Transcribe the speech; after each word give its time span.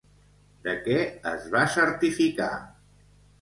De 0.67 0.71
què 0.87 0.95
es 1.33 1.45
va 1.57 1.61
certificar? 1.75 2.49